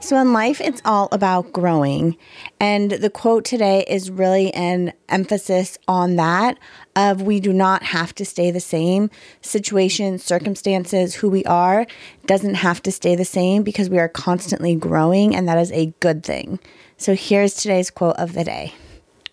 So, 0.00 0.16
in 0.16 0.32
life, 0.32 0.60
it's 0.60 0.80
all 0.84 1.08
about 1.10 1.52
growing. 1.52 2.16
And 2.60 2.92
the 2.92 3.10
quote 3.10 3.44
today 3.44 3.84
is 3.88 4.12
really 4.12 4.54
an 4.54 4.92
emphasis 5.08 5.76
on 5.88 6.14
that 6.16 6.56
of 6.94 7.22
we 7.22 7.40
do 7.40 7.52
not 7.52 7.82
have 7.82 8.14
to 8.14 8.24
stay 8.24 8.52
the 8.52 8.60
same. 8.60 9.10
Situations, 9.42 10.22
circumstances, 10.22 11.16
who 11.16 11.28
we 11.28 11.44
are 11.44 11.84
doesn't 12.26 12.54
have 12.54 12.80
to 12.84 12.92
stay 12.92 13.16
the 13.16 13.24
same 13.24 13.64
because 13.64 13.90
we 13.90 13.98
are 13.98 14.08
constantly 14.08 14.76
growing, 14.76 15.34
and 15.34 15.48
that 15.48 15.58
is 15.58 15.72
a 15.72 15.92
good 15.98 16.22
thing. 16.22 16.60
So, 16.96 17.16
here's 17.16 17.54
today's 17.54 17.90
quote 17.90 18.16
of 18.16 18.34
the 18.34 18.44
day 18.44 18.74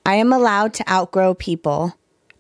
I 0.04 0.16
am 0.16 0.34
allowed 0.34 0.74
to 0.76 0.92
outgrow 0.92 1.36
people. 1.36 1.96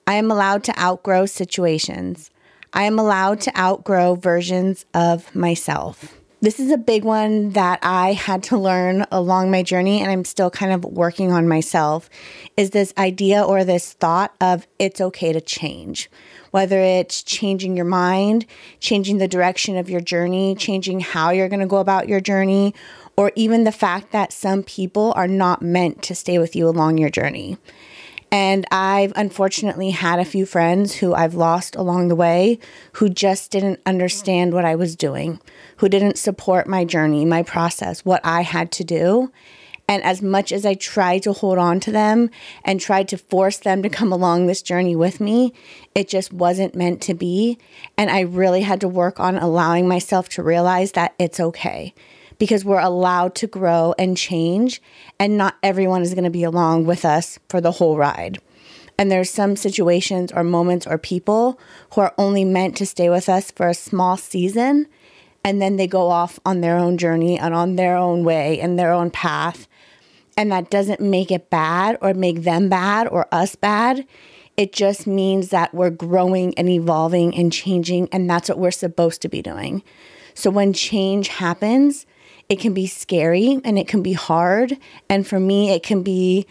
I 0.08 0.16
am 0.16 0.31
allowed 0.31 0.64
to 0.66 0.80
outgrow 0.80 1.28
situations. 1.28 2.31
I 2.73 2.84
am 2.84 2.98
allowed 2.98 3.39
to 3.42 3.58
outgrow 3.58 4.16
versions 4.16 4.86
of 4.95 5.34
myself. 5.36 6.20
This 6.45 6.59
is 6.59 6.70
a 6.70 6.77
big 6.77 7.04
one 7.04 7.49
that 7.54 7.80
I 7.81 8.13
had 8.13 8.44
to 8.44 8.58
learn 8.59 9.03
along 9.12 9.49
my 9.49 9.63
journey, 9.63 10.02
and 10.02 10.12
I'm 10.12 10.23
still 10.23 10.52
kind 10.52 10.72
of 10.72 10.86
working 10.86 11.31
on 11.31 11.48
myself. 11.48 12.08
Is 12.55 12.70
this 12.70 12.94
idea 12.99 13.41
or 13.41 13.63
this 13.63 13.94
thought 13.94 14.36
of 14.40 14.67
it's 14.77 15.02
okay 15.02 15.34
to 15.34 15.41
change? 15.41 16.08
Whether 16.52 16.80
it's 16.80 17.23
changing 17.23 17.75
your 17.75 17.88
mind, 17.88 18.45
changing 18.80 19.17
the 19.17 19.28
direction 19.28 19.75
of 19.75 19.89
your 19.89 20.02
journey, 20.02 20.53
changing 20.53 21.00
how 21.00 21.31
you're 21.31 21.50
going 21.50 21.61
to 21.61 21.66
go 21.66 21.78
about 21.78 22.08
your 22.08 22.22
journey, 22.22 22.75
or 23.17 23.31
even 23.36 23.64
the 23.64 23.72
fact 23.72 24.11
that 24.11 24.31
some 24.31 24.61
people 24.61 25.14
are 25.16 25.27
not 25.27 25.64
meant 25.64 26.03
to 26.03 26.14
stay 26.14 26.38
with 26.38 26.55
you 26.55 26.70
along 26.70 27.00
your 27.00 27.09
journey. 27.09 27.58
And 28.36 28.66
I've 28.69 29.14
unfortunately 29.16 29.91
had 29.91 30.19
a 30.19 30.25
few 30.25 30.45
friends 30.45 30.95
who 30.95 31.14
I've 31.14 31.36
lost 31.36 31.73
along 31.78 32.09
the 32.09 32.17
way 32.17 32.59
who 32.95 33.08
just 33.08 33.50
didn't 33.50 33.80
understand 33.86 34.53
what 34.53 34.66
I 34.66 34.75
was 34.75 34.97
doing, 34.97 35.39
who 35.77 35.88
didn't 35.88 36.17
support 36.17 36.67
my 36.67 36.83
journey, 36.83 37.23
my 37.23 37.44
process, 37.44 38.03
what 38.03 38.19
I 38.25 38.42
had 38.42 38.73
to 38.73 38.83
do. 38.83 39.31
And 39.88 40.03
as 40.03 40.22
much 40.22 40.52
as 40.52 40.66
I 40.66 40.73
tried 40.73 41.23
to 41.23 41.31
hold 41.31 41.58
on 41.58 41.80
to 41.80 41.94
them 41.94 42.30
and 42.66 42.81
tried 42.81 43.08
to 43.08 43.17
force 43.17 43.55
them 43.55 43.81
to 43.83 43.89
come 43.89 44.11
along 44.11 44.47
this 44.47 44.61
journey 44.61 44.97
with 44.97 45.22
me, 45.22 45.53
it 45.95 46.09
just 46.09 46.33
wasn't 46.33 46.75
meant 46.75 47.02
to 47.03 47.14
be. 47.14 47.58
And 47.97 48.11
I 48.11 48.20
really 48.20 48.64
had 48.64 48.81
to 48.81 48.89
work 48.89 49.17
on 49.17 49.38
allowing 49.38 49.88
myself 49.88 50.27
to 50.30 50.44
realize 50.44 50.92
that 50.92 51.16
it's 51.17 51.39
okay 51.39 51.94
because 52.38 52.66
we're 52.66 52.80
allowed 52.80 53.36
to 53.36 53.47
grow 53.47 53.94
and 53.97 54.17
change, 54.17 54.81
and 55.19 55.38
not 55.38 55.55
everyone 55.64 56.02
is 56.02 56.14
going 56.14 56.23
to 56.23 56.30
be 56.30 56.44
along 56.44 56.86
with 56.86 57.05
us 57.05 57.39
for 57.50 57.61
the 57.61 57.73
whole 57.73 57.97
ride. 57.97 58.39
And 58.97 59.11
there's 59.11 59.30
some 59.30 59.55
situations 59.55 60.31
or 60.31 60.44
moments 60.44 60.88
or 60.88 60.97
people 60.97 61.59
who 61.94 62.02
are 62.02 62.14
only 62.17 62.45
meant 62.45 62.77
to 62.77 62.86
stay 62.86 63.09
with 63.09 63.27
us 63.27 63.52
for 63.52 63.67
a 63.67 63.73
small 63.73 64.17
season, 64.17 64.88
and 65.44 65.61
then 65.61 65.75
they 65.75 65.88
go 65.88 66.09
off 66.09 66.39
on 66.45 66.61
their 66.61 66.77
own 66.77 66.97
journey 66.97 67.38
and 67.38 67.53
on 67.53 67.75
their 67.75 67.97
own 67.97 68.23
way 68.23 68.59
and 68.59 68.80
their 68.80 68.92
own 68.92 69.11
path. 69.11 69.67
And 70.38 70.52
that 70.52 70.70
doesn't 70.70 70.99
make 70.99 71.31
it 71.31 71.49
bad 71.49 71.97
or 72.02 72.14
make 72.14 72.44
them 72.44 72.67
bad 72.67 73.08
or 73.08 73.27
us 73.31 73.55
bad. 73.55 74.05
It 74.58 74.72
just 74.72 75.06
means 75.06 75.50
that 75.50 75.73
we're 75.73 75.89
growing 75.89 76.58
and 76.58 76.70
evolving 76.70 77.36
and 77.36 77.52
changing, 77.52 78.08
and 78.11 78.30
that's 78.30 78.50
what 78.50 78.58
we're 78.58 78.72
supposed 78.72 79.22
to 79.23 79.30
be 79.30 79.42
doing. 79.42 79.84
So 80.33 80.49
when 80.49 80.71
change 80.71 81.27
happens, 81.27 82.05
it 82.48 82.60
can 82.60 82.73
be 82.73 82.88
scary 82.88 83.60
and 83.64 83.77
it 83.77 83.88
can 83.88 84.02
be 84.02 84.14
hard. 84.14 84.77
And 85.10 85.27
for 85.27 85.39
me, 85.39 85.71
it 85.71 85.83
can 85.83 86.04
be 86.04 86.45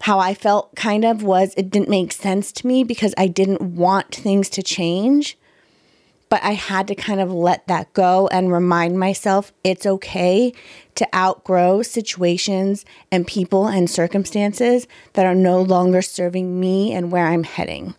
how 0.00 0.18
I 0.18 0.34
felt 0.34 0.74
kind 0.76 1.04
of 1.04 1.22
was 1.22 1.54
it 1.56 1.70
didn't 1.70 1.88
make 1.88 2.12
sense 2.12 2.52
to 2.52 2.66
me 2.66 2.84
because 2.84 3.14
I 3.16 3.26
didn't 3.28 3.62
want 3.62 4.14
things 4.14 4.48
to 4.50 4.62
change. 4.62 5.37
But 6.28 6.42
I 6.42 6.52
had 6.52 6.88
to 6.88 6.94
kind 6.94 7.20
of 7.20 7.32
let 7.32 7.66
that 7.68 7.92
go 7.94 8.28
and 8.28 8.52
remind 8.52 8.98
myself 8.98 9.52
it's 9.64 9.86
okay 9.86 10.52
to 10.96 11.08
outgrow 11.14 11.82
situations 11.82 12.84
and 13.10 13.26
people 13.26 13.66
and 13.66 13.88
circumstances 13.88 14.86
that 15.14 15.24
are 15.24 15.34
no 15.34 15.62
longer 15.62 16.02
serving 16.02 16.60
me 16.60 16.92
and 16.92 17.10
where 17.10 17.26
I'm 17.26 17.44
heading. 17.44 17.94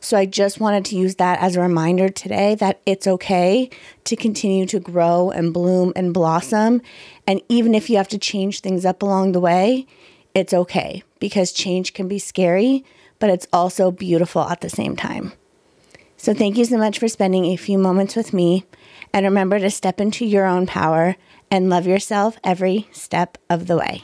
So 0.00 0.16
I 0.16 0.26
just 0.26 0.60
wanted 0.60 0.84
to 0.86 0.96
use 0.96 1.16
that 1.16 1.40
as 1.40 1.56
a 1.56 1.60
reminder 1.60 2.08
today 2.08 2.54
that 2.56 2.80
it's 2.86 3.06
okay 3.06 3.68
to 4.04 4.16
continue 4.16 4.64
to 4.66 4.78
grow 4.78 5.30
and 5.30 5.52
bloom 5.52 5.92
and 5.96 6.14
blossom. 6.14 6.82
And 7.26 7.42
even 7.48 7.74
if 7.74 7.90
you 7.90 7.96
have 7.96 8.08
to 8.08 8.18
change 8.18 8.60
things 8.60 8.86
up 8.86 9.02
along 9.02 9.32
the 9.32 9.40
way, 9.40 9.86
it's 10.34 10.54
okay 10.54 11.02
because 11.18 11.50
change 11.50 11.94
can 11.94 12.06
be 12.06 12.20
scary, 12.20 12.84
but 13.18 13.30
it's 13.30 13.48
also 13.52 13.90
beautiful 13.90 14.42
at 14.42 14.60
the 14.60 14.70
same 14.70 14.94
time. 14.94 15.32
So 16.20 16.34
thank 16.34 16.58
you 16.58 16.64
so 16.64 16.76
much 16.76 16.98
for 16.98 17.06
spending 17.06 17.46
a 17.46 17.56
few 17.56 17.78
moments 17.78 18.16
with 18.16 18.32
me. 18.32 18.64
And 19.14 19.24
remember 19.24 19.60
to 19.60 19.70
step 19.70 20.00
into 20.00 20.26
your 20.26 20.46
own 20.46 20.66
power 20.66 21.16
and 21.48 21.70
love 21.70 21.86
yourself 21.86 22.38
every 22.42 22.88
step 22.92 23.38
of 23.48 23.68
the 23.68 23.76
way. 23.76 24.02